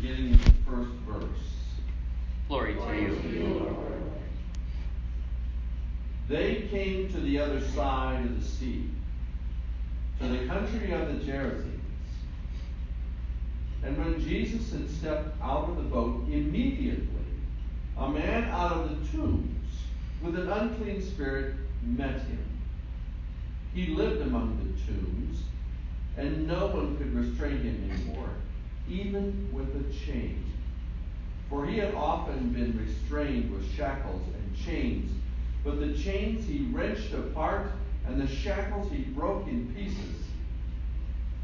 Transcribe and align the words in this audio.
beginning 0.00 0.32
of 0.32 0.44
the 0.44 0.50
first 0.70 0.90
verse. 1.06 1.24
Glory 2.48 2.74
to 2.74 3.28
you. 3.28 3.76
They 6.26 6.68
came 6.70 7.12
to 7.12 7.20
the 7.20 7.38
other 7.38 7.60
side 7.60 8.24
of 8.24 8.40
the 8.40 8.46
sea, 8.46 8.88
to 10.20 10.28
the 10.28 10.46
country 10.46 10.92
of 10.92 11.08
the 11.08 11.24
Gerasenes. 11.24 11.80
And 13.82 13.98
when 13.98 14.20
Jesus 14.20 14.72
had 14.72 14.88
stepped 14.90 15.42
out 15.42 15.68
of 15.68 15.76
the 15.76 15.82
boat, 15.82 16.24
immediately 16.28 17.06
a 17.98 18.08
man 18.08 18.44
out 18.44 18.72
of 18.72 18.88
the 18.88 19.18
tombs 19.18 19.70
with 20.22 20.38
an 20.38 20.48
unclean 20.50 21.02
spirit 21.02 21.56
met 21.82 22.22
him. 22.22 22.46
He 23.74 23.88
lived 23.88 24.22
among 24.22 24.56
the 24.58 24.92
tombs, 24.92 25.42
and 26.16 26.46
no 26.46 26.68
one 26.68 26.96
could 26.96 27.14
restrain 27.14 27.60
him 27.62 27.90
anymore, 27.90 28.30
even 28.90 29.48
with 29.52 29.68
a 29.76 29.92
chain. 29.92 30.44
For 31.48 31.66
he 31.66 31.78
had 31.78 31.94
often 31.94 32.52
been 32.52 32.78
restrained 32.78 33.50
with 33.52 33.70
shackles 33.74 34.22
and 34.34 34.56
chains, 34.56 35.10
but 35.64 35.80
the 35.80 35.94
chains 35.94 36.46
he 36.46 36.68
wrenched 36.72 37.12
apart, 37.12 37.72
and 38.06 38.20
the 38.20 38.26
shackles 38.26 38.90
he 38.90 39.02
broke 39.02 39.46
in 39.46 39.72
pieces, 39.74 40.24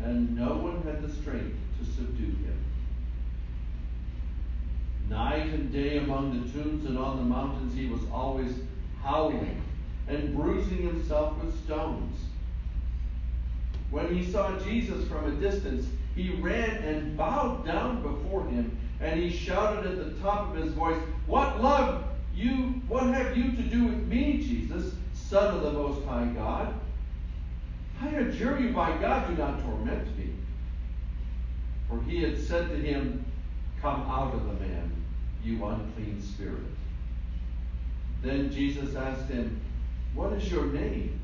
and 0.02 0.36
no 0.36 0.56
one 0.56 0.82
had 0.82 1.02
the 1.02 1.12
strength 1.12 1.56
to 1.78 1.84
subdue 1.84 2.24
him. 2.24 2.64
Night 5.08 5.46
and 5.48 5.72
day 5.72 5.98
among 5.98 6.32
the 6.32 6.52
tombs 6.52 6.84
and 6.86 6.98
on 6.98 7.18
the 7.18 7.22
mountains 7.22 7.74
he 7.74 7.86
was 7.86 8.00
always 8.12 8.52
howling 9.02 9.62
and 10.08 10.34
bruising 10.34 10.82
himself 10.82 11.40
with 11.42 11.64
stones. 11.64 12.16
When 13.90 14.16
he 14.16 14.30
saw 14.30 14.58
Jesus 14.58 15.06
from 15.06 15.26
a 15.26 15.40
distance, 15.40 15.86
he 16.16 16.30
ran 16.40 16.82
and 16.82 17.16
bowed 17.16 17.64
down 17.64 18.02
before 18.02 18.44
him, 18.46 18.76
and 19.00 19.20
he 19.20 19.30
shouted 19.30 19.86
at 19.86 19.98
the 19.98 20.20
top 20.22 20.50
of 20.50 20.62
his 20.62 20.72
voice, 20.72 20.98
What 21.26 21.62
love 21.62 22.04
you 22.34 22.82
what 22.88 23.04
have 23.06 23.36
you 23.36 23.52
to 23.52 23.62
do 23.62 23.84
with 23.84 24.06
me, 24.06 24.38
Jesus, 24.38 24.94
Son 25.12 25.54
of 25.54 25.62
the 25.62 25.72
Most 25.72 26.04
High 26.06 26.26
God? 26.26 26.74
I 28.00 28.08
adjure 28.08 28.58
you 28.60 28.72
by 28.72 28.96
God, 28.98 29.28
do 29.28 29.34
not 29.36 29.62
torment 29.62 30.16
me. 30.18 30.30
For 31.88 32.02
he 32.02 32.22
had 32.22 32.38
said 32.38 32.68
to 32.68 32.76
him, 32.76 33.24
Come 33.80 34.02
out 34.02 34.34
of 34.34 34.46
the 34.46 34.52
man, 34.54 34.92
you 35.42 35.64
unclean 35.64 36.22
spirit. 36.22 36.62
Then 38.22 38.50
Jesus 38.50 38.94
asked 38.94 39.28
him, 39.28 39.60
What 40.14 40.32
is 40.34 40.50
your 40.50 40.66
name? 40.66 41.20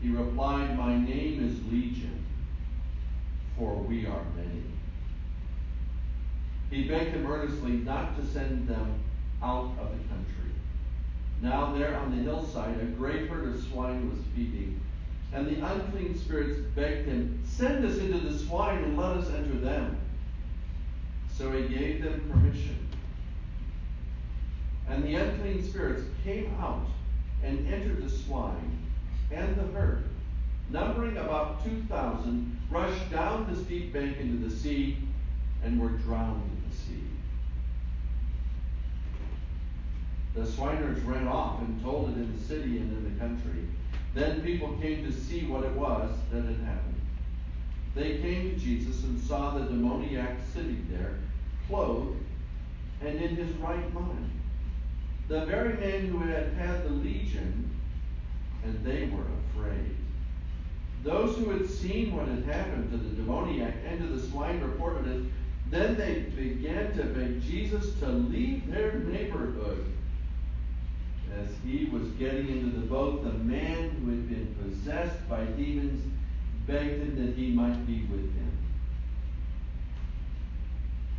He 0.00 0.10
replied, 0.10 0.76
My 0.76 0.96
name 0.96 1.46
is 1.46 1.72
Legion, 1.72 2.21
for 3.56 3.74
we 3.74 4.06
are 4.06 4.24
many. 4.36 4.62
He 6.70 6.88
begged 6.88 7.14
him 7.14 7.26
earnestly 7.26 7.72
not 7.72 8.16
to 8.16 8.26
send 8.26 8.66
them 8.66 9.02
out 9.42 9.72
of 9.78 9.90
the 9.90 10.08
country. 10.08 10.52
Now, 11.42 11.72
there 11.72 11.96
on 11.96 12.16
the 12.16 12.22
hillside, 12.22 12.80
a 12.80 12.84
great 12.84 13.28
herd 13.28 13.54
of 13.54 13.62
swine 13.62 14.08
was 14.08 14.18
feeding. 14.34 14.80
And 15.32 15.46
the 15.46 15.66
unclean 15.66 16.16
spirits 16.18 16.58
begged 16.74 17.08
him, 17.08 17.42
Send 17.44 17.84
us 17.84 17.98
into 17.98 18.18
the 18.18 18.38
swine 18.38 18.84
and 18.84 18.96
let 18.96 19.16
us 19.16 19.30
enter 19.30 19.58
them. 19.58 19.98
So 21.36 21.50
he 21.50 21.68
gave 21.74 22.02
them 22.02 22.30
permission. 22.30 22.86
And 24.88 25.02
the 25.02 25.14
unclean 25.14 25.66
spirits 25.66 26.02
came 26.22 26.54
out 26.60 26.86
and 27.42 27.66
entered 27.72 28.02
the 28.02 28.10
swine 28.10 28.78
and 29.30 29.56
the 29.56 29.64
herd, 29.78 30.04
numbering 30.72 31.18
about 31.18 31.62
2,000, 31.64 32.58
rushed 32.70 33.10
down 33.10 33.52
the 33.52 33.64
steep 33.64 33.92
bank 33.92 34.16
into 34.18 34.48
the 34.48 34.54
sea 34.54 34.96
and 35.62 35.80
were 35.80 35.90
drowned 35.90 36.42
in 36.42 36.70
the 36.70 36.74
sea. 36.74 37.04
The 40.34 40.46
swineherds 40.46 41.02
ran 41.02 41.28
off 41.28 41.60
and 41.60 41.82
told 41.82 42.10
it 42.10 42.16
in 42.16 42.34
the 42.34 42.42
city 42.42 42.78
and 42.78 42.90
in 42.90 43.04
the 43.12 43.20
country. 43.20 43.68
Then 44.14 44.40
people 44.40 44.76
came 44.80 45.04
to 45.04 45.12
see 45.12 45.46
what 45.46 45.64
it 45.64 45.72
was 45.72 46.10
that 46.32 46.44
had 46.44 46.56
happened. 46.56 47.00
They 47.94 48.18
came 48.18 48.50
to 48.50 48.56
Jesus 48.56 49.04
and 49.04 49.20
saw 49.20 49.50
the 49.50 49.64
demoniac 49.64 50.38
sitting 50.54 50.86
there, 50.90 51.18
clothed 51.68 52.18
and 53.02 53.20
in 53.20 53.36
his 53.36 53.54
right 53.56 53.92
mind. 53.92 54.30
The 55.28 55.44
very 55.44 55.74
man 55.74 56.06
who 56.06 56.18
had 56.18 56.52
had 56.54 56.84
the 56.84 56.90
legion, 56.90 57.70
and 58.64 58.84
they 58.84 59.06
were 59.06 59.26
afraid. 59.50 59.96
Those 61.02 61.36
who 61.36 61.50
had 61.50 61.68
seen 61.68 62.14
what 62.14 62.28
had 62.28 62.44
happened 62.44 62.90
to 62.92 62.96
the 62.96 63.16
demoniac 63.16 63.74
and 63.86 64.00
to 64.00 64.06
the 64.06 64.24
swine 64.28 64.60
reported 64.60 65.08
it. 65.08 65.22
Then 65.70 65.96
they 65.96 66.20
began 66.36 66.92
to 66.96 67.04
beg 67.04 67.42
Jesus 67.42 67.94
to 68.00 68.06
leave 68.06 68.70
their 68.70 68.94
neighborhood. 68.94 69.86
As 71.40 71.48
he 71.64 71.86
was 71.86 72.08
getting 72.12 72.48
into 72.48 72.78
the 72.78 72.86
boat, 72.86 73.24
the 73.24 73.32
man 73.32 73.90
who 73.90 74.10
had 74.10 74.28
been 74.28 74.54
possessed 74.62 75.28
by 75.28 75.44
demons 75.44 76.02
begged 76.66 77.02
him 77.02 77.26
that 77.26 77.34
he 77.34 77.48
might 77.50 77.86
be 77.86 78.04
with 78.04 78.20
him. 78.20 78.58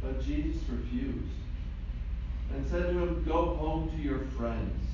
But 0.01 0.23
Jesus 0.23 0.61
refused 0.69 1.31
and 2.53 2.69
said 2.69 2.91
to 2.91 2.99
him, 2.99 3.23
Go 3.27 3.55
home 3.55 3.89
to 3.89 3.97
your 3.97 4.19
friends 4.38 4.85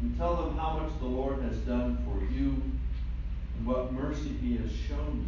and 0.00 0.16
tell 0.18 0.36
them 0.36 0.58
how 0.58 0.78
much 0.78 0.98
the 0.98 1.06
Lord 1.06 1.40
has 1.42 1.56
done 1.58 1.98
for 2.04 2.34
you 2.34 2.60
what 3.64 3.92
mercy 3.92 4.36
he 4.40 4.56
has 4.58 4.70
shown 4.70 5.26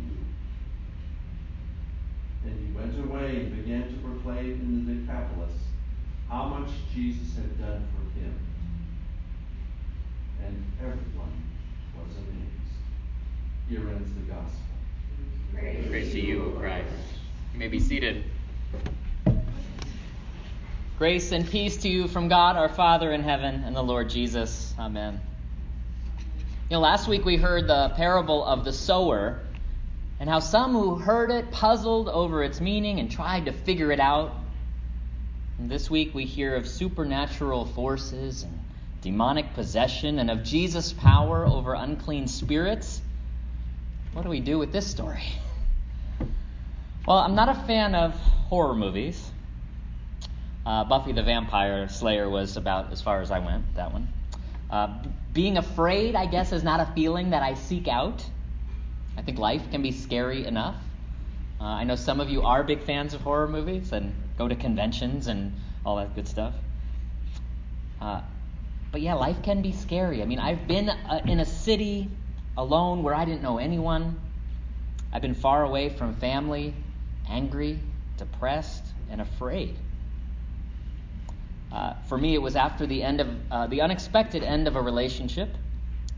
you. 2.45 2.51
And 2.51 2.67
he 2.67 2.73
went 2.75 2.99
away 2.99 3.37
and 3.37 3.57
began 3.57 3.89
to 3.89 3.95
proclaim 3.99 4.61
in 4.61 4.87
the 4.87 4.95
Decapolis 4.95 5.53
how 6.29 6.45
much 6.47 6.71
Jesus 6.95 7.37
had 7.37 7.59
done 7.59 7.87
for 7.95 8.19
him. 8.19 8.39
And 10.45 10.65
everyone 10.81 11.43
was 11.97 12.17
amazed. 12.17 12.75
Here 13.69 13.89
ends 13.89 14.13
the 14.15 14.33
gospel. 14.33 14.61
Praise, 15.53 15.87
Praise 15.89 16.13
to 16.13 16.21
you, 16.21 16.45
O 16.47 16.51
Christ. 16.59 16.89
You 17.53 17.59
may 17.61 17.69
be 17.69 17.81
seated. 17.81 18.25
Grace 20.99 21.33
and 21.33 21.49
peace 21.49 21.77
to 21.79 21.89
you 21.89 22.07
from 22.07 22.29
God 22.29 22.57
our 22.57 22.69
Father 22.69 23.13
in 23.13 23.23
heaven 23.23 23.65
and 23.65 23.75
the 23.75 23.83
Lord 23.83 24.11
Jesus. 24.11 24.75
Amen. 24.79 25.21
You 26.71 26.77
know, 26.77 26.81
last 26.81 27.09
week 27.09 27.27
we 27.27 27.37
heard 27.37 27.69
the 27.69 27.91
parable 27.91 28.43
of 28.43 28.65
the 28.65 28.73
sower 28.73 29.41
and 30.19 30.31
how 30.31 30.39
some 30.39 30.73
who 30.73 30.95
heard 30.95 31.31
it 31.31 31.51
puzzled 31.51 32.09
over 32.09 32.43
its 32.43 32.59
meaning 32.59 33.01
and 33.01 33.11
tried 33.11 33.45
to 33.45 33.53
figure 33.53 33.93
it 33.93 34.01
out. 34.01 34.35
And 35.59 35.71
this 35.71 35.91
week 35.91 36.15
we 36.15 36.25
hear 36.25 36.57
of 36.57 36.67
supernatural 36.67 37.67
forces 37.67 38.45
and 38.45 38.59
demonic 39.03 39.53
possession 39.53 40.19
and 40.19 40.31
of 40.31 40.43
Jesus' 40.43 40.95
power 40.95 41.45
over 41.47 41.75
unclean 41.75 42.29
spirits. 42.29 43.03
What 44.15 44.23
do 44.23 44.31
we 44.31 44.41
do 44.41 44.59
with 44.59 44.73
this 44.73 44.87
story? 44.87 45.25
Well, 47.07 47.19
I'm 47.19 47.35
not 47.35 47.51
a 47.51 47.67
fan 47.67 47.95
of 47.95 48.15
horror 48.49 48.75
movies. 48.75 49.23
Uh, 50.65 50.85
Buffy 50.85 51.13
the 51.13 51.23
Vampire 51.23 51.91
Slayer 51.91 52.31
was 52.31 52.57
about 52.57 52.91
as 52.91 53.03
far 53.03 53.21
as 53.21 53.31
I 53.31 53.41
went, 53.41 53.75
that 53.75 53.93
one. 53.93 54.09
Uh, 54.75 54.89
being 55.33 55.57
afraid, 55.57 56.17
I 56.17 56.27
guess, 56.27 56.51
is 56.51 56.65
not 56.65 56.81
a 56.81 56.93
feeling 56.95 57.31
that 57.31 57.45
I 57.45 57.55
seek 57.55 57.87
out. 57.87 58.27
I 59.17 59.23
think 59.23 59.39
life 59.39 59.71
can 59.71 59.83
be 59.83 59.93
scary 59.93 60.45
enough. 60.45 60.75
Uh, 61.61 61.65
I 61.65 61.85
know 61.85 61.95
some 61.95 62.19
of 62.19 62.29
you 62.29 62.43
are 62.43 62.65
big 62.65 62.83
fans 62.83 63.15
of 63.15 63.21
horror 63.21 63.47
movies 63.47 63.93
and 63.93 64.13
go 64.37 64.49
to 64.49 64.57
conventions 64.57 65.29
and 65.29 65.53
all 65.87 65.99
that 65.99 66.17
good 66.17 66.27
stuff. 66.27 66.55
Uh, 68.01 68.23
but 68.91 69.01
yeah, 69.01 69.15
life 69.15 69.45
can 69.45 69.63
be 69.63 69.71
scary. 69.71 70.23
I 70.23 70.25
mean, 70.25 70.41
I've 70.41 70.67
been 70.67 70.89
uh, 70.89 71.21
in 71.25 71.39
a 71.39 71.47
city 71.47 72.11
alone 72.57 73.05
where 73.05 73.15
I 73.15 73.25
didn't 73.25 73.43
know 73.43 73.59
anyone. 73.59 74.19
I've 75.13 75.23
been 75.23 75.37
far 75.37 75.63
away 75.63 75.89
from 75.91 76.17
family, 76.17 76.75
angry, 77.29 77.79
depressed, 78.17 78.83
and 79.09 79.21
afraid. 79.21 79.77
Uh, 81.75 81.93
for 82.05 82.17
me, 82.17 82.35
it 82.35 82.39
was 82.39 82.55
after 82.55 82.87
the 82.87 83.03
end 83.03 83.21
of 83.21 83.29
uh, 83.51 83.67
the 83.67 83.81
unexpected 83.81 84.45
end 84.45 84.69
of 84.69 84.77
a 84.77 84.81
relationship. 84.81 85.57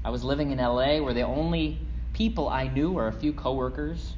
I 0.05 0.11
was 0.11 0.23
living 0.23 0.51
in 0.51 0.59
LA 0.59 1.01
where 1.01 1.15
the 1.15 1.23
only 1.23 1.79
people 2.13 2.51
I 2.51 2.69
knew 2.69 2.93
were 2.93 3.09
a 3.09 3.13
few 3.13 3.33
coworkers, 3.33 4.13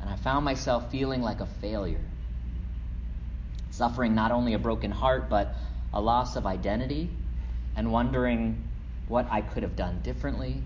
and 0.00 0.08
I 0.08 0.16
found 0.16 0.46
myself 0.46 0.90
feeling 0.90 1.20
like 1.20 1.40
a 1.40 1.46
failure. 1.46 2.00
Suffering 3.70 4.14
not 4.14 4.32
only 4.32 4.54
a 4.54 4.58
broken 4.58 4.90
heart, 4.90 5.28
but 5.28 5.54
a 5.92 6.00
loss 6.00 6.36
of 6.36 6.46
identity, 6.46 7.10
and 7.76 7.92
wondering 7.92 8.66
what 9.08 9.26
I 9.30 9.42
could 9.42 9.64
have 9.64 9.76
done 9.76 10.00
differently. 10.02 10.62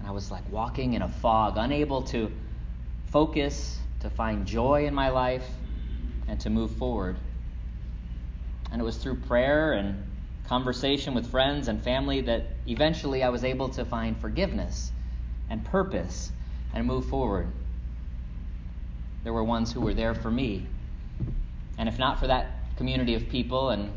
And 0.00 0.08
I 0.08 0.10
was 0.10 0.32
like 0.32 0.50
walking 0.50 0.94
in 0.94 1.02
a 1.02 1.08
fog, 1.08 1.54
unable 1.58 2.02
to 2.02 2.32
focus, 3.06 3.78
to 4.00 4.10
find 4.10 4.46
joy 4.46 4.86
in 4.86 4.94
my 4.94 5.10
life, 5.10 5.48
and 6.26 6.40
to 6.40 6.50
move 6.50 6.72
forward. 6.72 7.16
And 8.72 8.80
it 8.80 8.84
was 8.84 8.96
through 8.98 9.16
prayer 9.16 9.72
and 9.72 10.04
conversation 10.48 11.14
with 11.14 11.30
friends 11.30 11.68
and 11.68 11.82
family 11.82 12.22
that 12.22 12.46
eventually 12.66 13.22
I 13.22 13.30
was 13.30 13.44
able 13.44 13.70
to 13.70 13.84
find 13.84 14.18
forgiveness 14.20 14.92
and 15.50 15.64
purpose 15.64 16.32
and 16.74 16.86
move 16.86 17.06
forward. 17.06 17.48
There 19.24 19.32
were 19.32 19.44
ones 19.44 19.72
who 19.72 19.80
were 19.80 19.94
there 19.94 20.14
for 20.14 20.30
me 20.30 20.66
And 21.78 21.88
if 21.88 21.98
not 21.98 22.20
for 22.20 22.26
that 22.28 22.76
community 22.76 23.14
of 23.14 23.28
people 23.28 23.70
and 23.70 23.92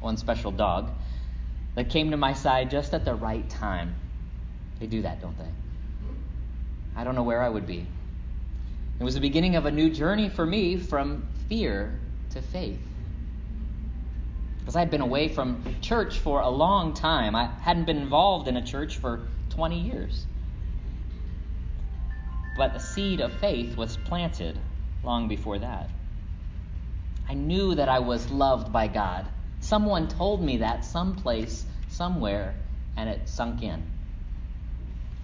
one 0.00 0.16
special 0.16 0.50
dog 0.52 0.90
that 1.76 1.90
came 1.90 2.10
to 2.12 2.16
my 2.16 2.32
side 2.34 2.70
just 2.70 2.94
at 2.94 3.04
the 3.04 3.14
right 3.14 3.48
time, 3.48 3.96
they 4.80 4.86
do 4.86 5.02
that, 5.02 5.20
don't 5.20 5.38
they? 5.38 5.50
I 6.96 7.04
don't 7.04 7.14
know 7.14 7.22
where 7.22 7.42
I 7.42 7.48
would 7.48 7.66
be. 7.66 7.86
It 8.98 9.04
was 9.04 9.14
the 9.14 9.20
beginning 9.20 9.56
of 9.56 9.66
a 9.66 9.70
new 9.70 9.90
journey 9.90 10.28
for 10.28 10.44
me 10.44 10.76
from 10.76 11.28
fear 11.48 12.00
to 12.30 12.42
faith. 12.42 12.80
Because 14.70 14.82
I'd 14.82 14.90
been 14.92 15.00
away 15.00 15.26
from 15.26 15.64
church 15.80 16.20
for 16.20 16.42
a 16.42 16.48
long 16.48 16.94
time. 16.94 17.34
I 17.34 17.50
hadn't 17.62 17.86
been 17.86 17.96
involved 17.96 18.46
in 18.46 18.56
a 18.56 18.64
church 18.64 18.98
for 18.98 19.26
20 19.48 19.80
years. 19.80 20.24
But 22.54 22.72
the 22.72 22.78
seed 22.78 23.20
of 23.20 23.32
faith 23.32 23.76
was 23.76 23.96
planted 23.96 24.56
long 25.02 25.26
before 25.26 25.58
that. 25.58 25.90
I 27.28 27.34
knew 27.34 27.74
that 27.74 27.88
I 27.88 27.98
was 27.98 28.30
loved 28.30 28.72
by 28.72 28.86
God. 28.86 29.26
Someone 29.58 30.06
told 30.06 30.40
me 30.40 30.58
that 30.58 30.84
someplace, 30.84 31.66
somewhere, 31.88 32.54
and 32.96 33.10
it 33.10 33.28
sunk 33.28 33.64
in. 33.64 33.82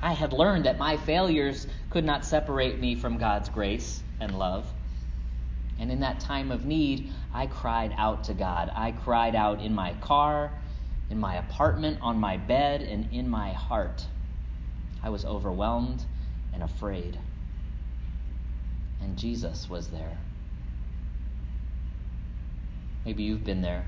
I 0.03 0.15
had 0.15 0.33
learned 0.33 0.65
that 0.65 0.81
my 0.81 0.97
failures 0.97 1.69
could 1.91 2.05
not 2.05 2.25
separate 2.25 2.81
me 2.81 2.97
from 2.97 3.19
God's 3.19 3.49
grace 3.49 4.03
and 4.19 4.37
love. 4.37 4.67
And 5.79 5.91
in 5.91 6.01
that 6.01 6.21
time 6.21 6.51
of 6.51 6.65
need, 6.65 7.13
I 7.35 7.47
cried 7.47 7.95
out 7.99 8.25
to 8.25 8.35
God. 8.35 8.71
I 8.75 8.93
cried 8.93 9.35
out 9.35 9.61
in 9.61 9.75
my 9.75 9.93
car, 9.95 10.53
in 11.11 11.19
my 11.19 11.37
apartment, 11.37 11.99
on 12.01 12.19
my 12.19 12.37
bed, 12.37 12.83
and 12.83 13.13
in 13.13 13.29
my 13.29 13.53
heart. 13.53 14.05
I 15.03 15.11
was 15.11 15.25
overwhelmed 15.25 16.05
and 16.53 16.63
afraid. 16.63 17.19
And 19.01 19.17
Jesus 19.19 19.69
was 19.69 19.89
there. 19.89 20.17
Maybe 23.05 23.23
you've 23.23 23.45
been 23.45 23.63
there. 23.63 23.87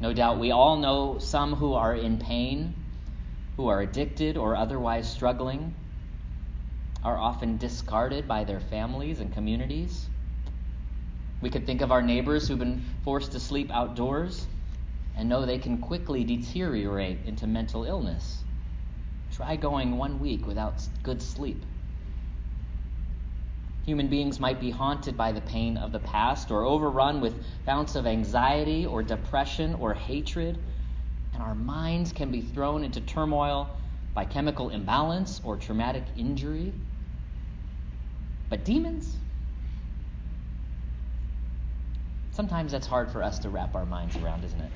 No 0.00 0.12
doubt 0.12 0.38
we 0.38 0.50
all 0.50 0.76
know 0.76 1.18
some 1.18 1.54
who 1.54 1.74
are 1.74 1.94
in 1.94 2.18
pain, 2.18 2.74
who 3.56 3.68
are 3.68 3.80
addicted 3.80 4.36
or 4.36 4.56
otherwise 4.56 5.10
struggling, 5.10 5.74
are 7.02 7.18
often 7.18 7.58
discarded 7.58 8.26
by 8.26 8.44
their 8.44 8.60
families 8.60 9.20
and 9.20 9.32
communities. 9.32 10.08
We 11.44 11.50
could 11.50 11.66
think 11.66 11.82
of 11.82 11.92
our 11.92 12.00
neighbors 12.00 12.48
who've 12.48 12.58
been 12.58 12.82
forced 13.04 13.32
to 13.32 13.38
sleep 13.38 13.70
outdoors 13.70 14.46
and 15.14 15.28
know 15.28 15.44
they 15.44 15.58
can 15.58 15.76
quickly 15.76 16.24
deteriorate 16.24 17.18
into 17.26 17.46
mental 17.46 17.84
illness. 17.84 18.42
Try 19.30 19.56
going 19.56 19.98
one 19.98 20.20
week 20.20 20.46
without 20.46 20.88
good 21.02 21.20
sleep. 21.20 21.62
Human 23.84 24.08
beings 24.08 24.40
might 24.40 24.58
be 24.58 24.70
haunted 24.70 25.18
by 25.18 25.32
the 25.32 25.42
pain 25.42 25.76
of 25.76 25.92
the 25.92 25.98
past 25.98 26.50
or 26.50 26.64
overrun 26.64 27.20
with 27.20 27.34
bouts 27.66 27.94
of 27.94 28.06
anxiety 28.06 28.86
or 28.86 29.02
depression 29.02 29.74
or 29.74 29.92
hatred, 29.92 30.58
and 31.34 31.42
our 31.42 31.54
minds 31.54 32.10
can 32.10 32.30
be 32.30 32.40
thrown 32.40 32.84
into 32.84 33.02
turmoil 33.02 33.68
by 34.14 34.24
chemical 34.24 34.70
imbalance 34.70 35.42
or 35.44 35.58
traumatic 35.58 36.04
injury. 36.16 36.72
But 38.48 38.64
demons? 38.64 39.18
Sometimes 42.34 42.72
that's 42.72 42.86
hard 42.86 43.10
for 43.12 43.22
us 43.22 43.38
to 43.40 43.48
wrap 43.48 43.76
our 43.76 43.86
minds 43.86 44.16
around, 44.16 44.44
isn't 44.44 44.60
it? 44.60 44.70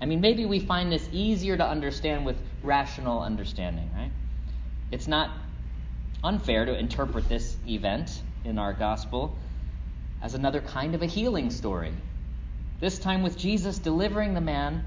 I 0.00 0.06
mean, 0.06 0.20
maybe 0.20 0.44
we 0.44 0.58
find 0.58 0.90
this 0.90 1.08
easier 1.12 1.56
to 1.56 1.64
understand 1.64 2.26
with 2.26 2.36
rational 2.62 3.22
understanding, 3.22 3.88
right? 3.96 4.10
It's 4.90 5.06
not 5.06 5.30
unfair 6.24 6.64
to 6.64 6.76
interpret 6.76 7.28
this 7.28 7.56
event 7.66 8.22
in 8.44 8.58
our 8.58 8.72
gospel 8.72 9.36
as 10.20 10.34
another 10.34 10.60
kind 10.60 10.94
of 10.96 11.02
a 11.02 11.06
healing 11.06 11.50
story, 11.50 11.92
this 12.80 12.98
time 12.98 13.22
with 13.22 13.38
Jesus 13.38 13.78
delivering 13.78 14.34
the 14.34 14.40
man 14.40 14.84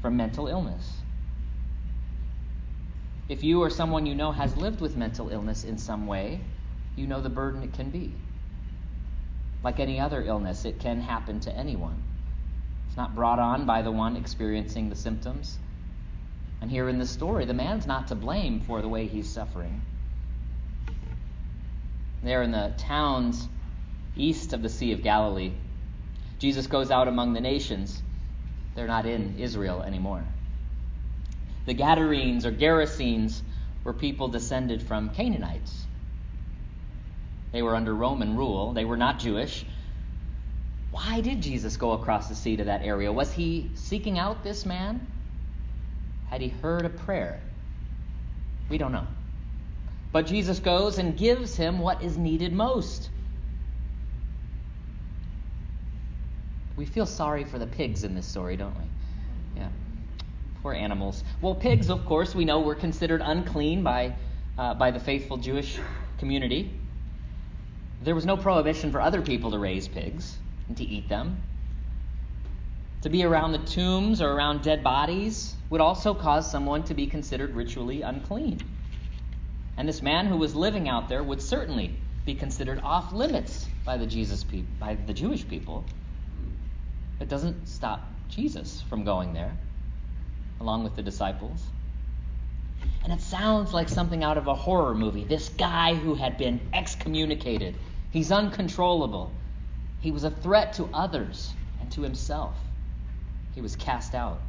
from 0.00 0.16
mental 0.16 0.48
illness. 0.48 0.96
If 3.28 3.44
you 3.44 3.62
or 3.62 3.70
someone 3.70 4.04
you 4.04 4.16
know 4.16 4.32
has 4.32 4.56
lived 4.56 4.80
with 4.80 4.96
mental 4.96 5.28
illness 5.28 5.62
in 5.62 5.78
some 5.78 6.06
way, 6.08 6.40
you 6.96 7.06
know 7.06 7.20
the 7.20 7.30
burden 7.30 7.62
it 7.62 7.72
can 7.72 7.90
be. 7.90 8.12
Like 9.62 9.80
any 9.80 10.00
other 10.00 10.22
illness, 10.22 10.64
it 10.64 10.80
can 10.80 11.00
happen 11.00 11.40
to 11.40 11.56
anyone. 11.56 12.02
It's 12.88 12.96
not 12.96 13.14
brought 13.14 13.38
on 13.38 13.64
by 13.66 13.82
the 13.82 13.92
one 13.92 14.16
experiencing 14.16 14.88
the 14.88 14.96
symptoms. 14.96 15.58
And 16.60 16.70
here 16.70 16.88
in 16.88 16.98
this 16.98 17.10
story, 17.10 17.44
the 17.44 17.54
man's 17.54 17.86
not 17.86 18.08
to 18.08 18.14
blame 18.14 18.60
for 18.60 18.82
the 18.82 18.88
way 18.88 19.06
he's 19.06 19.32
suffering 19.32 19.82
there 22.22 22.42
in 22.42 22.52
the 22.52 22.72
towns 22.76 23.48
east 24.16 24.52
of 24.52 24.62
the 24.62 24.68
Sea 24.68 24.92
of 24.92 25.02
Galilee. 25.02 25.52
Jesus 26.38 26.66
goes 26.66 26.90
out 26.90 27.08
among 27.08 27.32
the 27.32 27.40
nations. 27.40 28.02
They're 28.74 28.86
not 28.86 29.06
in 29.06 29.38
Israel 29.38 29.82
anymore. 29.82 30.24
The 31.66 31.74
Gadarenes 31.74 32.46
or 32.46 32.52
Gerasenes 32.52 33.42
were 33.84 33.92
people 33.92 34.28
descended 34.28 34.82
from 34.82 35.10
Canaanites. 35.10 35.86
They 37.52 37.62
were 37.62 37.76
under 37.76 37.94
Roman 37.94 38.36
rule, 38.36 38.72
they 38.72 38.84
were 38.84 38.96
not 38.96 39.18
Jewish. 39.18 39.64
Why 40.90 41.20
did 41.20 41.40
Jesus 41.40 41.76
go 41.76 41.92
across 41.92 42.28
the 42.28 42.34
sea 42.34 42.56
to 42.56 42.64
that 42.64 42.82
area? 42.82 43.10
Was 43.12 43.32
he 43.32 43.70
seeking 43.74 44.18
out 44.18 44.42
this 44.42 44.66
man? 44.66 45.06
Had 46.28 46.40
he 46.40 46.48
heard 46.48 46.84
a 46.84 46.90
prayer? 46.90 47.40
We 48.68 48.78
don't 48.78 48.92
know. 48.92 49.06
But 50.12 50.26
Jesus 50.26 50.60
goes 50.60 50.98
and 50.98 51.16
gives 51.16 51.56
him 51.56 51.78
what 51.78 52.02
is 52.02 52.18
needed 52.18 52.52
most. 52.52 53.08
We 56.76 56.84
feel 56.84 57.06
sorry 57.06 57.44
for 57.44 57.58
the 57.58 57.66
pigs 57.66 58.04
in 58.04 58.14
this 58.14 58.26
story, 58.26 58.56
don't 58.56 58.76
we? 58.78 59.60
Yeah. 59.60 59.68
Poor 60.62 60.74
animals. 60.74 61.24
Well, 61.40 61.54
pigs, 61.54 61.90
of 61.90 62.04
course, 62.04 62.34
we 62.34 62.44
know 62.44 62.60
were 62.60 62.74
considered 62.74 63.22
unclean 63.22 63.82
by, 63.82 64.14
uh, 64.58 64.74
by 64.74 64.90
the 64.90 65.00
faithful 65.00 65.38
Jewish 65.38 65.78
community. 66.18 66.81
There 68.04 68.14
was 68.14 68.26
no 68.26 68.36
prohibition 68.36 68.90
for 68.90 69.00
other 69.00 69.22
people 69.22 69.52
to 69.52 69.58
raise 69.58 69.86
pigs 69.86 70.36
and 70.68 70.76
to 70.76 70.84
eat 70.84 71.08
them. 71.08 71.40
To 73.02 73.08
be 73.10 73.24
around 73.24 73.52
the 73.52 73.58
tombs 73.58 74.20
or 74.20 74.32
around 74.32 74.62
dead 74.62 74.82
bodies 74.82 75.54
would 75.70 75.80
also 75.80 76.14
cause 76.14 76.50
someone 76.50 76.84
to 76.84 76.94
be 76.94 77.06
considered 77.06 77.54
ritually 77.54 78.02
unclean. 78.02 78.60
And 79.76 79.88
this 79.88 80.02
man 80.02 80.26
who 80.26 80.36
was 80.36 80.54
living 80.54 80.88
out 80.88 81.08
there 81.08 81.22
would 81.22 81.42
certainly 81.42 81.96
be 82.24 82.34
considered 82.34 82.80
off 82.82 83.12
limits 83.12 83.68
by 83.84 83.96
the 83.96 84.06
Jesus 84.06 84.44
pe- 84.44 84.62
by 84.78 84.94
the 84.94 85.12
Jewish 85.12 85.46
people. 85.48 85.84
It 87.20 87.28
doesn't 87.28 87.68
stop 87.68 88.08
Jesus 88.28 88.82
from 88.82 89.04
going 89.04 89.32
there 89.32 89.56
along 90.60 90.84
with 90.84 90.94
the 90.94 91.02
disciples. 91.02 91.62
And 93.04 93.12
it 93.12 93.20
sounds 93.20 93.74
like 93.74 93.88
something 93.88 94.22
out 94.22 94.38
of 94.38 94.46
a 94.46 94.54
horror 94.54 94.94
movie. 94.94 95.24
This 95.24 95.48
guy 95.48 95.94
who 95.94 96.14
had 96.14 96.38
been 96.38 96.60
excommunicated. 96.72 97.76
He's 98.12 98.30
uncontrollable. 98.30 99.32
He 100.00 100.10
was 100.10 100.24
a 100.24 100.30
threat 100.30 100.74
to 100.74 100.88
others 100.92 101.52
and 101.80 101.90
to 101.92 102.02
himself. 102.02 102.54
He 103.54 103.62
was 103.62 103.74
cast 103.74 104.14
out. 104.14 104.40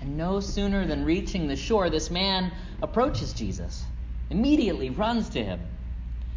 And 0.00 0.16
no 0.16 0.40
sooner 0.40 0.84
than 0.84 1.04
reaching 1.04 1.46
the 1.46 1.54
shore, 1.54 1.88
this 1.88 2.10
man 2.10 2.50
approaches 2.82 3.32
Jesus, 3.32 3.84
immediately 4.30 4.90
runs 4.90 5.28
to 5.30 5.44
him. 5.44 5.60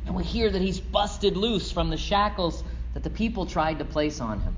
And 0.06 0.16
we 0.16 0.24
hear 0.24 0.52
that 0.52 0.62
he's 0.62 0.80
busted 0.80 1.36
loose 1.36 1.72
from 1.72 1.90
the 1.90 1.98
shackles 1.98 2.64
that 2.94 3.02
the 3.02 3.10
people 3.10 3.48
tried 3.48 3.80
to 3.80 3.86
place 3.86 4.22
on 4.22 4.42
him. 4.42 4.56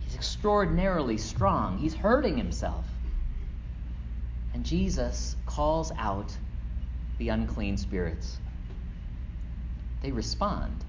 He's 0.00 0.14
extraordinarily 0.14 1.16
strong, 1.16 1.78
he's 1.78 1.94
hurting 1.94 2.36
himself. 2.36 2.84
And 4.52 4.62
Jesus 4.62 5.36
calls 5.46 5.90
out 5.96 6.36
the 7.16 7.30
unclean 7.30 7.78
spirits. 7.78 8.38
They 10.02 10.10
respond. 10.10 10.84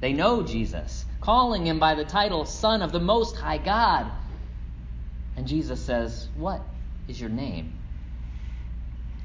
They 0.00 0.12
know 0.12 0.42
Jesus, 0.42 1.04
calling 1.20 1.66
him 1.66 1.78
by 1.78 1.94
the 1.94 2.04
title 2.04 2.44
Son 2.44 2.82
of 2.82 2.92
the 2.92 3.00
Most 3.00 3.36
High 3.36 3.58
God. 3.58 4.10
And 5.36 5.46
Jesus 5.46 5.84
says, 5.84 6.28
What 6.34 6.62
is 7.08 7.20
your 7.20 7.30
name? 7.30 7.72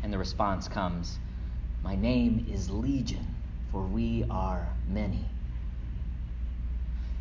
And 0.03 0.11
the 0.11 0.17
response 0.17 0.67
comes, 0.67 1.19
My 1.83 1.95
name 1.95 2.47
is 2.51 2.69
Legion, 2.69 3.25
for 3.71 3.81
we 3.81 4.25
are 4.29 4.67
many. 4.87 5.25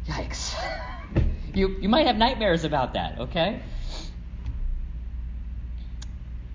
Yikes. 0.07 0.55
you, 1.55 1.77
you 1.81 1.89
might 1.89 2.07
have 2.07 2.17
nightmares 2.17 2.65
about 2.65 2.95
that, 2.95 3.19
okay? 3.21 3.63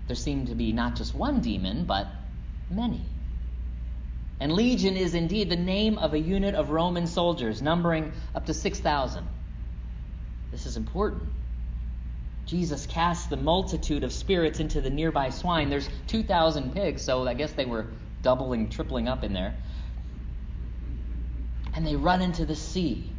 There 0.08 0.16
seem 0.16 0.48
to 0.48 0.56
be 0.56 0.72
not 0.72 0.96
just 0.96 1.16
one 1.16 1.42
demon, 1.42 1.86
but 1.86 2.08
many. 2.70 3.06
And 4.40 4.52
legion 4.52 4.98
is 4.98 5.14
indeed 5.14 5.50
the 5.50 5.56
name 5.56 5.98
of 5.98 6.14
a 6.14 6.20
unit 6.20 6.56
of 6.56 6.70
Roman 6.70 7.08
soldiers, 7.08 7.62
numbering 7.62 8.12
up 8.36 8.46
to 8.48 8.54
6,000. 8.54 9.26
This 10.52 10.66
is 10.66 10.78
important. 10.78 11.24
Jesus 12.46 12.86
cast 12.86 13.30
the 13.30 13.38
multitude 13.38 14.04
of 14.04 14.14
spirits 14.14 14.60
into 14.60 14.82
the 14.82 14.90
nearby 14.90 15.30
swine. 15.30 15.70
There's 15.70 15.90
2,000 16.08 16.74
pigs, 16.74 17.02
so 17.02 17.28
I 17.28 17.34
guess 17.34 17.54
they 17.54 17.66
were 17.66 17.88
doubling, 18.22 18.70
tripling 18.70 19.08
up 19.08 19.24
in 19.24 19.34
there. 19.34 19.56
And 21.74 21.88
they 21.88 21.96
run 21.96 22.22
into 22.22 22.46
the 22.46 22.56
sea. 22.56 23.10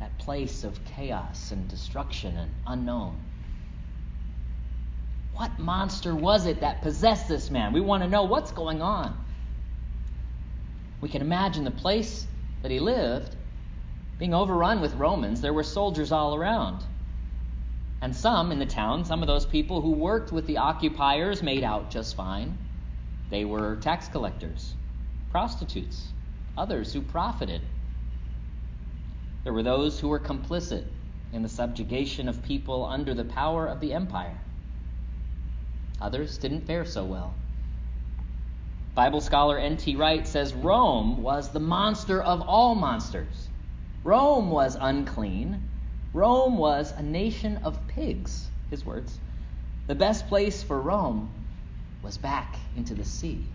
that 0.00 0.18
place 0.18 0.64
of 0.64 0.82
chaos 0.84 1.52
and 1.52 1.68
destruction 1.68 2.36
and 2.36 2.50
unknown. 2.66 3.16
What 5.34 5.58
monster 5.58 6.14
was 6.14 6.46
it 6.46 6.60
that 6.60 6.82
possessed 6.82 7.28
this 7.28 7.50
man? 7.50 7.72
We 7.72 7.80
want 7.80 8.02
to 8.02 8.08
know 8.08 8.24
what's 8.24 8.50
going 8.50 8.82
on. 8.82 9.16
We 11.00 11.08
can 11.08 11.22
imagine 11.22 11.64
the 11.64 11.70
place 11.70 12.26
that 12.62 12.70
he 12.70 12.78
lived 12.78 13.36
being 14.18 14.34
overrun 14.34 14.80
with 14.80 14.94
Romans. 14.94 15.40
There 15.40 15.54
were 15.54 15.62
soldiers 15.62 16.12
all 16.12 16.34
around. 16.34 16.84
And 18.02 18.14
some 18.14 18.52
in 18.52 18.58
the 18.58 18.66
town, 18.66 19.04
some 19.04 19.22
of 19.22 19.26
those 19.26 19.46
people 19.46 19.80
who 19.80 19.92
worked 19.92 20.30
with 20.30 20.46
the 20.46 20.58
occupiers, 20.58 21.42
made 21.42 21.64
out 21.64 21.90
just 21.90 22.14
fine. 22.16 22.56
They 23.30 23.44
were 23.44 23.76
tax 23.76 24.08
collectors, 24.08 24.74
prostitutes, 25.30 26.12
others 26.56 26.92
who 26.92 27.00
profited. 27.00 27.62
There 29.44 29.52
were 29.52 29.62
those 29.62 30.00
who 30.00 30.08
were 30.08 30.18
complicit 30.18 30.84
in 31.32 31.42
the 31.42 31.48
subjugation 31.48 32.28
of 32.28 32.42
people 32.42 32.84
under 32.84 33.14
the 33.14 33.24
power 33.24 33.66
of 33.66 33.80
the 33.80 33.94
empire. 33.94 34.36
Others 36.00 36.38
didn't 36.38 36.66
fare 36.66 36.84
so 36.84 37.04
well. 37.04 37.34
Bible 38.92 39.20
scholar 39.20 39.56
N.T. 39.56 39.94
Wright 39.96 40.26
says 40.26 40.52
Rome 40.52 41.22
was 41.22 41.50
the 41.50 41.60
monster 41.60 42.20
of 42.20 42.42
all 42.42 42.74
monsters. 42.74 43.48
Rome 44.02 44.50
was 44.50 44.76
unclean. 44.78 45.62
Rome 46.12 46.58
was 46.58 46.92
a 46.92 47.02
nation 47.02 47.58
of 47.58 47.86
pigs, 47.86 48.50
his 48.68 48.84
words. 48.84 49.16
The 49.86 49.94
best 49.94 50.28
place 50.28 50.62
for 50.62 50.78
Rome 50.78 51.30
was 52.02 52.18
back 52.18 52.56
into 52.76 52.94
the 52.94 53.04
sea. 53.04 53.46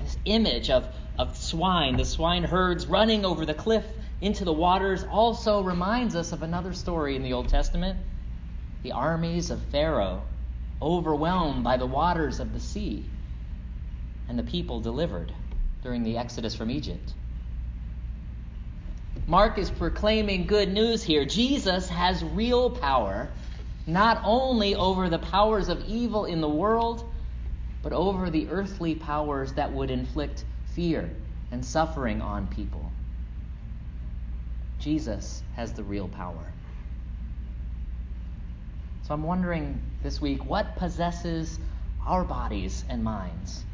This 0.00 0.16
image 0.24 0.70
of, 0.70 0.88
of 1.18 1.36
swine, 1.36 1.96
the 1.96 2.06
swine 2.06 2.44
herds 2.44 2.86
running 2.86 3.24
over 3.26 3.44
the 3.44 3.54
cliff 3.54 3.84
into 4.20 4.44
the 4.44 4.52
waters, 4.52 5.04
also 5.04 5.62
reminds 5.62 6.16
us 6.16 6.32
of 6.32 6.42
another 6.42 6.72
story 6.72 7.14
in 7.14 7.22
the 7.22 7.34
Old 7.34 7.50
Testament 7.50 7.98
the 8.82 8.92
armies 8.92 9.50
of 9.50 9.62
Pharaoh, 9.64 10.22
overwhelmed 10.80 11.62
by 11.62 11.76
the 11.76 11.86
waters 11.86 12.40
of 12.40 12.52
the 12.52 12.60
sea, 12.60 13.10
and 14.28 14.38
the 14.38 14.42
people 14.42 14.80
delivered 14.80 15.32
during 15.82 16.02
the 16.02 16.18
exodus 16.18 16.54
from 16.54 16.70
Egypt. 16.70 17.14
Mark 19.26 19.58
is 19.58 19.70
proclaiming 19.70 20.46
good 20.46 20.72
news 20.72 21.02
here. 21.02 21.24
Jesus 21.24 21.88
has 21.88 22.22
real 22.24 22.70
power, 22.70 23.28
not 23.86 24.22
only 24.24 24.74
over 24.74 25.08
the 25.08 25.18
powers 25.18 25.68
of 25.68 25.84
evil 25.86 26.24
in 26.24 26.40
the 26.40 26.48
world, 26.48 27.04
but 27.82 27.92
over 27.92 28.30
the 28.30 28.48
earthly 28.48 28.94
powers 28.94 29.52
that 29.54 29.72
would 29.72 29.90
inflict 29.90 30.44
fear 30.74 31.10
and 31.50 31.64
suffering 31.64 32.20
on 32.20 32.46
people. 32.48 32.90
Jesus 34.78 35.42
has 35.56 35.72
the 35.72 35.82
real 35.82 36.08
power. 36.08 36.52
So 39.02 39.14
I'm 39.14 39.22
wondering 39.22 39.80
this 40.02 40.20
week 40.20 40.44
what 40.44 40.76
possesses 40.76 41.58
our 42.06 42.24
bodies 42.24 42.84
and 42.88 43.02
minds? 43.02 43.64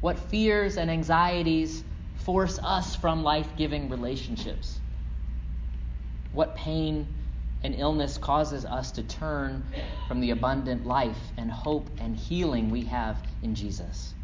What 0.00 0.18
fears 0.18 0.76
and 0.78 0.90
anxieties 0.90 1.84
force 2.16 2.58
us 2.62 2.96
from 2.96 3.22
life 3.22 3.48
giving 3.56 3.90
relationships? 3.90 4.80
What 6.32 6.56
pain 6.56 7.06
and 7.62 7.74
illness 7.74 8.16
causes 8.16 8.64
us 8.64 8.92
to 8.92 9.02
turn 9.02 9.64
from 10.08 10.20
the 10.20 10.30
abundant 10.30 10.86
life 10.86 11.18
and 11.36 11.50
hope 11.50 11.88
and 11.98 12.16
healing 12.16 12.70
we 12.70 12.84
have 12.84 13.18
in 13.42 13.54
Jesus? 13.54 14.14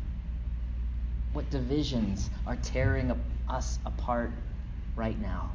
What 1.34 1.50
divisions 1.50 2.30
are 2.46 2.56
tearing 2.56 3.12
us 3.48 3.78
apart 3.84 4.32
right 4.94 5.20
now? 5.20 5.50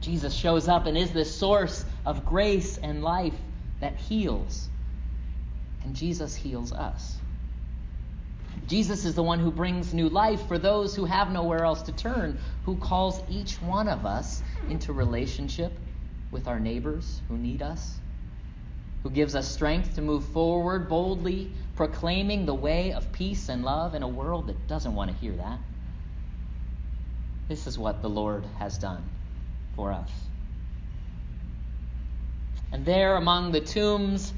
Jesus 0.00 0.34
shows 0.34 0.66
up 0.66 0.86
and 0.86 0.96
is 0.96 1.12
this 1.12 1.32
source 1.32 1.84
of 2.04 2.24
grace 2.24 2.78
and 2.78 3.02
life 3.02 3.34
that 3.80 3.96
heals. 3.96 4.68
And 5.84 5.94
Jesus 5.94 6.34
heals 6.34 6.72
us. 6.72 7.19
Jesus 8.66 9.04
is 9.04 9.14
the 9.14 9.22
one 9.22 9.38
who 9.38 9.50
brings 9.50 9.92
new 9.94 10.08
life 10.08 10.46
for 10.46 10.58
those 10.58 10.94
who 10.94 11.04
have 11.04 11.30
nowhere 11.30 11.64
else 11.64 11.82
to 11.82 11.92
turn, 11.92 12.38
who 12.64 12.76
calls 12.76 13.22
each 13.28 13.60
one 13.62 13.88
of 13.88 14.06
us 14.06 14.42
into 14.68 14.92
relationship 14.92 15.72
with 16.30 16.46
our 16.46 16.60
neighbors 16.60 17.20
who 17.28 17.36
need 17.36 17.62
us, 17.62 17.98
who 19.02 19.10
gives 19.10 19.34
us 19.34 19.48
strength 19.48 19.94
to 19.96 20.02
move 20.02 20.24
forward 20.26 20.88
boldly, 20.88 21.50
proclaiming 21.74 22.46
the 22.46 22.54
way 22.54 22.92
of 22.92 23.10
peace 23.12 23.48
and 23.48 23.64
love 23.64 23.94
in 23.94 24.02
a 24.02 24.08
world 24.08 24.46
that 24.46 24.68
doesn't 24.68 24.94
want 24.94 25.10
to 25.10 25.16
hear 25.16 25.32
that. 25.32 25.58
This 27.48 27.66
is 27.66 27.78
what 27.78 28.02
the 28.02 28.08
Lord 28.08 28.44
has 28.58 28.78
done 28.78 29.02
for 29.74 29.92
us. 29.92 30.10
And 32.72 32.84
there 32.84 33.16
among 33.16 33.50
the 33.50 33.60
tombs, 33.60 34.32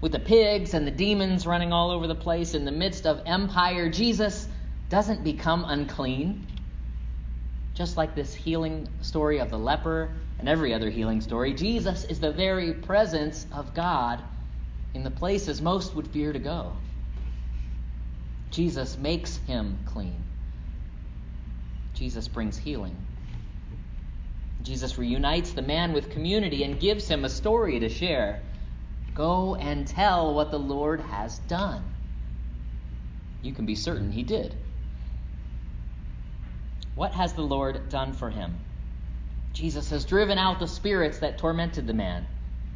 with 0.00 0.12
the 0.12 0.18
pigs 0.18 0.74
and 0.74 0.86
the 0.86 0.90
demons 0.90 1.46
running 1.46 1.72
all 1.72 1.90
over 1.90 2.06
the 2.06 2.14
place 2.14 2.54
in 2.54 2.64
the 2.64 2.72
midst 2.72 3.06
of 3.06 3.22
empire, 3.26 3.90
Jesus 3.90 4.48
doesn't 4.88 5.24
become 5.24 5.64
unclean. 5.66 6.46
Just 7.74 7.96
like 7.96 8.14
this 8.14 8.34
healing 8.34 8.88
story 9.02 9.38
of 9.38 9.50
the 9.50 9.58
leper 9.58 10.10
and 10.38 10.48
every 10.48 10.74
other 10.74 10.90
healing 10.90 11.20
story, 11.20 11.54
Jesus 11.54 12.04
is 12.04 12.20
the 12.20 12.32
very 12.32 12.72
presence 12.72 13.46
of 13.52 13.74
God 13.74 14.22
in 14.94 15.04
the 15.04 15.10
places 15.10 15.60
most 15.60 15.94
would 15.94 16.08
fear 16.08 16.32
to 16.32 16.38
go. 16.38 16.72
Jesus 18.50 18.98
makes 18.98 19.36
him 19.46 19.78
clean. 19.84 20.24
Jesus 21.94 22.26
brings 22.26 22.58
healing. 22.58 22.96
Jesus 24.62 24.98
reunites 24.98 25.52
the 25.52 25.62
man 25.62 25.92
with 25.92 26.10
community 26.10 26.64
and 26.64 26.80
gives 26.80 27.06
him 27.06 27.24
a 27.24 27.28
story 27.28 27.78
to 27.80 27.88
share. 27.88 28.42
Go 29.14 29.56
and 29.56 29.86
tell 29.86 30.34
what 30.34 30.50
the 30.50 30.58
Lord 30.58 31.00
has 31.00 31.38
done. 31.40 31.84
You 33.42 33.52
can 33.52 33.66
be 33.66 33.74
certain 33.74 34.12
he 34.12 34.22
did. 34.22 34.54
What 36.94 37.12
has 37.12 37.32
the 37.32 37.42
Lord 37.42 37.88
done 37.88 38.12
for 38.12 38.30
him? 38.30 38.58
Jesus 39.52 39.90
has 39.90 40.04
driven 40.04 40.38
out 40.38 40.60
the 40.60 40.68
spirits 40.68 41.18
that 41.20 41.38
tormented 41.38 41.86
the 41.86 41.94
man. 41.94 42.26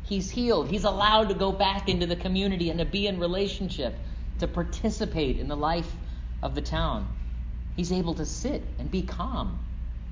He's 0.05 0.31
healed. 0.31 0.71
He's 0.71 0.85
allowed 0.85 1.29
to 1.29 1.35
go 1.35 1.53
back 1.53 1.89
into 1.89 2.07
the 2.07 2.17
community 2.17 2.71
and 2.71 2.79
to 2.79 2.85
be 2.85 3.07
in 3.07 3.21
relationship, 3.21 3.97
to 4.39 4.49
participate 4.49 5.39
in 5.39 5.49
the 5.49 5.57
life 5.57 5.91
of 6.43 6.55
the 6.55 6.63
town. 6.63 7.09
He's 7.77 7.93
able 7.93 8.15
to 8.15 8.27
sit 8.27 8.63
and 8.79 8.91
be 8.91 9.03
calm, 9.03 9.59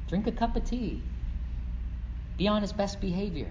drink 0.08 0.26
a 0.26 0.32
cup 0.32 0.56
of 0.56 0.64
tea, 0.64 1.02
be 2.36 2.48
on 2.48 2.62
his 2.62 2.72
best 2.72 3.00
behavior. 3.00 3.50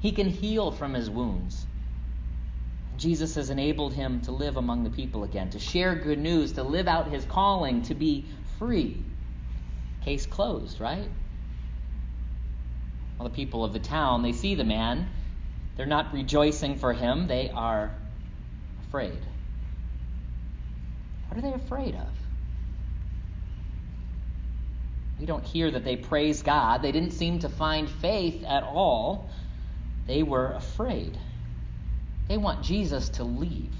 He 0.00 0.12
can 0.12 0.28
heal 0.28 0.70
from 0.70 0.94
his 0.94 1.10
wounds. 1.10 1.66
Jesus 2.96 3.36
has 3.36 3.50
enabled 3.50 3.92
him 3.92 4.20
to 4.22 4.32
live 4.32 4.56
among 4.56 4.84
the 4.84 4.90
people 4.90 5.24
again, 5.24 5.50
to 5.50 5.58
share 5.58 5.94
good 5.94 6.18
news, 6.18 6.52
to 6.52 6.62
live 6.62 6.88
out 6.88 7.10
his 7.10 7.24
calling, 7.24 7.82
to 7.82 7.94
be 7.94 8.26
free. 8.58 9.04
Case 10.04 10.26
closed, 10.26 10.80
right? 10.80 11.08
Well, 13.18 13.28
the 13.28 13.34
people 13.34 13.64
of 13.64 13.72
the 13.72 13.78
town, 13.78 14.22
they 14.22 14.32
see 14.32 14.54
the 14.54 14.64
man. 14.64 15.08
They're 15.76 15.86
not 15.86 16.12
rejoicing 16.12 16.76
for 16.76 16.92
him, 16.92 17.28
they 17.28 17.50
are 17.50 17.94
afraid. 18.88 19.18
What 21.28 21.38
are 21.38 21.42
they 21.42 21.52
afraid 21.52 21.94
of? 21.94 22.08
We 25.20 25.26
don't 25.26 25.44
hear 25.44 25.70
that 25.70 25.84
they 25.84 25.96
praise 25.96 26.42
God. 26.42 26.82
They 26.82 26.92
didn't 26.92 27.10
seem 27.12 27.40
to 27.40 27.48
find 27.48 27.88
faith 27.88 28.44
at 28.44 28.62
all. 28.62 29.30
They 30.08 30.22
were 30.22 30.52
afraid. 30.52 31.16
They 32.28 32.38
want 32.38 32.64
Jesus 32.64 33.10
to 33.10 33.24
leave. 33.24 33.74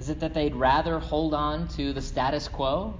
Is 0.00 0.08
it 0.08 0.20
that 0.20 0.32
they'd 0.32 0.56
rather 0.56 0.98
hold 0.98 1.34
on 1.34 1.68
to 1.76 1.92
the 1.92 2.00
status 2.00 2.48
quo? 2.48 2.94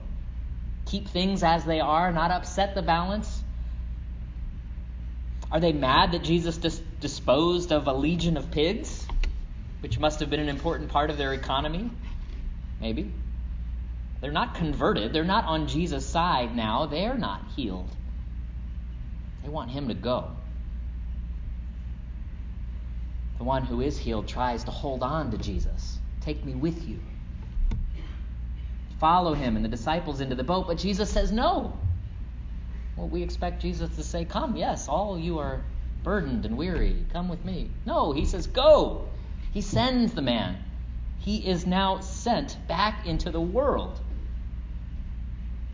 Keep 0.87 1.09
things 1.09 1.43
as 1.43 1.65
they 1.65 1.81
are, 1.81 2.13
not 2.13 2.31
upset 2.31 2.75
the 2.75 2.83
balance? 2.83 3.43
Are 5.51 5.61
they 5.61 5.73
mad 5.73 6.13
that 6.13 6.25
Jesus 6.25 6.59
dis- 6.59 6.81
disposed 7.01 7.73
of 7.73 7.87
a 7.87 7.93
legion 7.95 8.37
of 8.37 8.51
pigs, 8.51 9.07
which 9.81 9.99
must 9.99 10.21
have 10.21 10.29
been 10.29 10.41
an 10.41 10.51
important 10.51 10.91
part 10.91 11.09
of 11.09 11.17
their 11.17 11.33
economy? 11.33 11.91
Maybe. 12.81 13.11
They're 14.21 14.31
not 14.31 14.57
converted. 14.57 15.15
They're 15.15 15.25
not 15.25 15.47
on 15.47 15.69
Jesus' 15.69 16.07
side 16.07 16.55
now. 16.55 16.85
They're 16.85 17.19
not 17.19 17.43
healed. 17.57 17.91
They 19.43 19.49
want 19.49 19.71
him 19.71 19.89
to 19.89 19.95
go. 19.95 20.37
The 23.43 23.49
one 23.49 23.65
who 23.65 23.81
is 23.81 23.99
healed 23.99 24.29
tries 24.29 24.63
to 24.65 24.71
hold 24.71 25.03
on 25.03 25.33
to 25.33 25.37
Jesus. 25.37 25.99
Take 26.21 26.45
me 26.45 26.55
with 26.55 26.87
you. 26.87 27.03
Follow 29.01 29.35
him 29.35 29.57
and 29.57 29.65
the 29.65 29.69
disciples 29.69 30.21
into 30.21 30.37
the 30.37 30.45
boat, 30.45 30.69
but 30.69 30.79
Jesus 30.79 31.11
says 31.11 31.33
no. 31.33 31.77
Well, 32.95 33.09
we 33.09 33.25
expect 33.25 33.61
Jesus 33.61 33.97
to 33.97 34.05
say, 34.05 34.25
Come, 34.27 34.55
yes, 34.55 34.89
all 34.89 35.19
you 35.19 35.41
are 35.41 35.65
burdened 36.05 36.47
and 36.47 36.57
weary, 36.57 37.05
come 37.13 37.29
with 37.29 37.45
me. 37.45 37.73
No, 37.85 38.13
he 38.13 38.27
says, 38.27 38.47
Go. 38.47 39.09
He 39.51 39.61
sends 39.61 40.15
the 40.15 40.23
man. 40.23 40.63
He 41.19 41.45
is 41.45 41.67
now 41.67 41.99
sent 41.99 42.57
back 42.69 43.09
into 43.09 43.33
the 43.33 43.41
world 43.41 44.01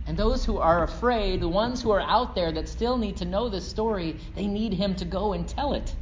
And 0.06 0.16
those 0.16 0.46
who 0.46 0.56
are 0.56 0.84
afraid, 0.84 1.42
the 1.42 1.48
ones 1.48 1.82
who 1.82 1.90
are 1.90 2.00
out 2.00 2.34
there 2.34 2.50
that 2.50 2.70
still 2.70 2.96
need 2.96 3.18
to 3.18 3.26
know 3.26 3.50
this 3.50 3.68
story, 3.68 4.16
they 4.34 4.46
need 4.46 4.72
him 4.72 4.96
to 4.96 5.04
go 5.04 5.34
and 5.34 5.46
tell 5.46 5.75
it. 5.75 5.94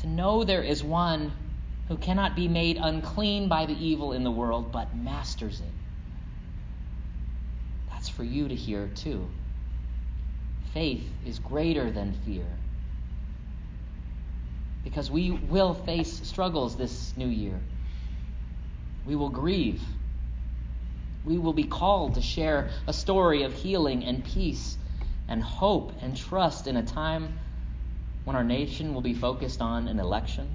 To 0.00 0.08
know 0.08 0.44
there 0.44 0.62
is 0.62 0.82
one 0.82 1.32
who 1.88 1.96
cannot 1.96 2.36
be 2.36 2.48
made 2.48 2.76
unclean 2.76 3.48
by 3.48 3.66
the 3.66 3.74
evil 3.74 4.12
in 4.12 4.24
the 4.24 4.30
world, 4.30 4.72
but 4.72 4.96
masters 4.96 5.60
it. 5.60 5.72
That's 7.90 8.08
for 8.08 8.24
you 8.24 8.48
to 8.48 8.54
hear 8.54 8.88
too. 8.94 9.28
Faith 10.72 11.08
is 11.26 11.38
greater 11.38 11.90
than 11.90 12.14
fear. 12.24 12.46
Because 14.84 15.10
we 15.10 15.30
will 15.30 15.74
face 15.74 16.26
struggles 16.26 16.76
this 16.76 17.14
new 17.16 17.28
year. 17.28 17.60
We 19.06 19.16
will 19.16 19.28
grieve 19.28 19.82
we 21.24 21.38
will 21.38 21.52
be 21.52 21.64
called 21.64 22.14
to 22.14 22.22
share 22.22 22.70
a 22.86 22.92
story 22.92 23.42
of 23.42 23.52
healing 23.52 24.04
and 24.04 24.24
peace 24.24 24.76
and 25.28 25.42
hope 25.42 25.92
and 26.00 26.16
trust 26.16 26.66
in 26.66 26.76
a 26.76 26.82
time 26.82 27.38
when 28.24 28.36
our 28.36 28.44
nation 28.44 28.94
will 28.94 29.00
be 29.00 29.14
focused 29.14 29.60
on 29.62 29.88
an 29.88 29.98
election, 29.98 30.48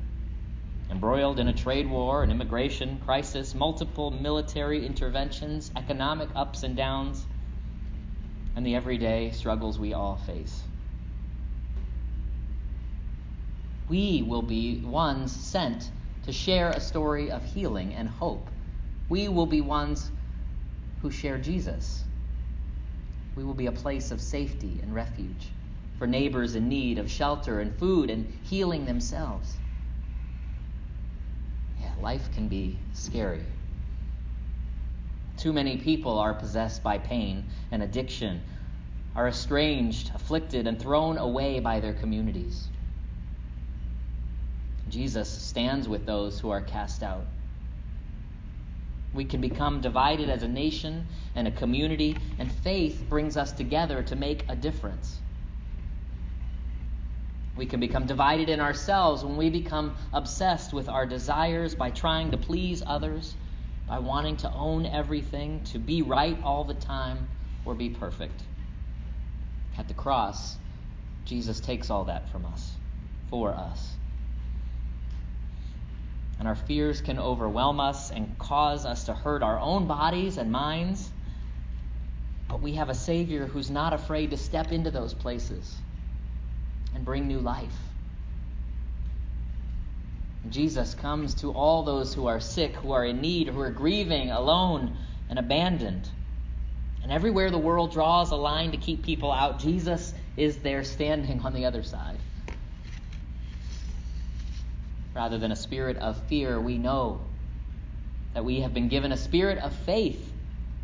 embroiled 0.89 1.39
in 1.39 1.47
a 1.47 1.53
trade 1.53 1.89
war, 1.89 2.23
an 2.23 2.29
immigration 2.29 2.99
crisis, 3.05 3.55
multiple 3.55 4.11
military 4.11 4.85
interventions, 4.85 5.71
economic 5.75 6.29
ups 6.35 6.63
and 6.63 6.75
downs, 6.75 7.25
and 8.55 8.65
the 8.65 8.75
everyday 8.75 9.31
struggles 9.31 9.79
we 9.79 9.93
all 9.93 10.15
face. 10.15 10.63
We 13.89 14.21
will 14.21 14.41
be 14.41 14.79
ones 14.79 15.31
sent 15.31 15.89
to 16.25 16.31
share 16.31 16.69
a 16.69 16.79
story 16.79 17.31
of 17.31 17.43
healing 17.43 17.93
and 17.93 18.09
hope. 18.09 18.49
We 19.09 19.27
will 19.27 19.45
be 19.45 19.61
ones 19.61 20.11
who 21.01 21.11
share 21.11 21.37
Jesus. 21.37 22.03
We 23.35 23.43
will 23.43 23.53
be 23.53 23.67
a 23.67 23.71
place 23.71 24.11
of 24.11 24.21
safety 24.21 24.79
and 24.81 24.93
refuge 24.93 25.49
for 25.97 26.07
neighbors 26.07 26.55
in 26.55 26.67
need 26.67 26.97
of 26.97 27.09
shelter 27.09 27.59
and 27.59 27.73
food 27.75 28.09
and 28.09 28.31
healing 28.43 28.85
themselves. 28.85 29.57
Yeah, 31.79 31.91
life 31.99 32.31
can 32.33 32.47
be 32.47 32.79
scary. 32.93 33.43
Too 35.37 35.53
many 35.53 35.77
people 35.77 36.17
are 36.19 36.33
possessed 36.33 36.83
by 36.83 36.97
pain 36.97 37.45
and 37.71 37.83
addiction, 37.83 38.41
are 39.15 39.27
estranged, 39.27 40.11
afflicted, 40.15 40.67
and 40.67 40.79
thrown 40.79 41.17
away 41.17 41.59
by 41.59 41.79
their 41.79 41.93
communities. 41.93 42.67
Jesus 44.89 45.29
stands 45.29 45.87
with 45.87 46.05
those 46.05 46.39
who 46.39 46.49
are 46.49 46.61
cast 46.61 47.03
out. 47.03 47.25
We 49.13 49.25
can 49.25 49.41
become 49.41 49.81
divided 49.81 50.29
as 50.29 50.43
a 50.43 50.47
nation 50.47 51.07
and 51.35 51.47
a 51.47 51.51
community, 51.51 52.21
and 52.37 52.51
faith 52.51 53.05
brings 53.09 53.37
us 53.37 53.51
together 53.51 54.03
to 54.03 54.15
make 54.15 54.45
a 54.49 54.55
difference. 54.55 55.21
We 57.55 57.65
can 57.65 57.79
become 57.79 58.05
divided 58.05 58.49
in 58.49 58.59
ourselves 58.59 59.23
when 59.23 59.37
we 59.37 59.49
become 59.49 59.95
obsessed 60.11 60.73
with 60.73 60.89
our 60.89 61.05
desires 61.05 61.75
by 61.75 61.89
trying 61.89 62.31
to 62.31 62.37
please 62.37 62.83
others, 62.85 63.35
by 63.87 63.99
wanting 63.99 64.37
to 64.37 64.51
own 64.51 64.85
everything, 64.85 65.63
to 65.65 65.79
be 65.79 66.01
right 66.01 66.37
all 66.43 66.63
the 66.63 66.73
time, 66.73 67.29
or 67.65 67.75
be 67.75 67.89
perfect. 67.89 68.41
At 69.77 69.87
the 69.87 69.93
cross, 69.93 70.57
Jesus 71.25 71.59
takes 71.59 71.89
all 71.89 72.05
that 72.05 72.29
from 72.29 72.45
us, 72.45 72.71
for 73.29 73.53
us 73.53 73.95
and 76.39 76.47
our 76.47 76.55
fears 76.55 77.01
can 77.01 77.17
overwhelm 77.17 77.79
us 77.79 78.11
and 78.11 78.37
cause 78.37 78.85
us 78.85 79.05
to 79.05 79.13
hurt 79.13 79.41
our 79.41 79.59
own 79.59 79.87
bodies 79.87 80.37
and 80.37 80.51
minds. 80.51 81.09
But 82.47 82.61
we 82.61 82.73
have 82.73 82.89
a 82.89 82.93
Savior 82.93 83.47
who's 83.47 83.71
not 83.71 83.93
afraid 83.93 84.31
to 84.31 84.37
step 84.37 84.71
into 84.71 84.91
those 84.91 85.13
places 85.13 85.77
and 86.95 87.05
bring 87.05 87.27
new 87.27 87.39
life. 87.39 87.77
Jesus 90.49 90.95
comes 90.95 91.35
to 91.35 91.51
all 91.51 91.83
those 91.83 92.13
who 92.13 92.27
are 92.27 92.39
sick, 92.39 92.75
who 92.75 92.91
are 92.91 93.05
in 93.05 93.21
need, 93.21 93.47
who 93.47 93.59
are 93.61 93.71
grieving, 93.71 94.31
alone, 94.31 94.95
and 95.29 95.37
abandoned. 95.37 96.09
And 97.03 97.11
everywhere 97.11 97.51
the 97.51 97.57
world 97.57 97.91
draws 97.91 98.31
a 98.31 98.35
line 98.35 98.71
to 98.71 98.77
keep 98.77 99.03
people 99.03 99.31
out, 99.31 99.59
Jesus 99.59 100.13
is 100.37 100.57
there 100.57 100.83
standing 100.83 101.41
on 101.41 101.53
the 101.53 101.65
other 101.65 101.83
side 101.83 102.17
rather 105.15 105.37
than 105.37 105.51
a 105.51 105.55
spirit 105.55 105.97
of 105.97 106.21
fear, 106.27 106.59
we 106.59 106.77
know 106.77 107.21
that 108.33 108.43
we 108.43 108.59
have 108.59 108.73
been 108.73 108.89
given 108.89 109.13
a 109.13 109.17
spirit 109.17 109.57
of 109.57 109.73
faith 109.73 110.31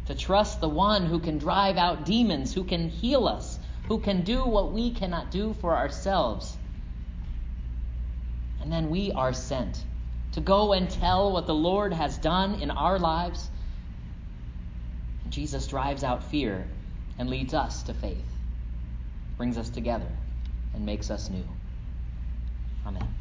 to 0.06 0.16
trust 0.16 0.62
the 0.62 0.70
one 0.70 1.06
who 1.06 1.20
can 1.20 1.38
drive 1.38 1.78
out 1.78 2.06
demons, 2.06 2.54
who 2.54 2.64
can 2.64 2.90
heal 2.90 3.28
us, 3.28 3.60
who 3.92 4.00
can 4.00 4.22
do 4.22 4.46
what 4.46 4.72
we 4.72 4.90
cannot 4.90 5.32
do 5.32 5.54
for 5.60 5.76
ourselves. 5.76 6.58
And 8.62 8.72
then 8.72 8.90
we 8.90 9.12
are 9.12 9.34
sent 9.34 9.84
to 10.32 10.40
go 10.40 10.72
and 10.72 10.90
tell 10.90 11.34
what 11.34 11.46
the 11.46 11.54
Lord 11.54 11.92
has 11.92 12.18
done 12.18 12.62
in 12.62 12.72
our 12.72 12.98
lives. 12.98 13.50
Jesus 15.28 15.68
drives 15.68 16.06
out 16.06 16.24
fear 16.24 16.66
and 17.20 17.30
leads 17.30 17.54
us 17.54 17.84
to 17.84 17.94
faith, 17.94 18.32
brings 19.36 19.58
us 19.58 19.70
together, 19.70 20.08
and 20.74 20.86
makes 20.86 21.12
us 21.12 21.30
new. 21.30 21.44
Amen. 22.88 23.14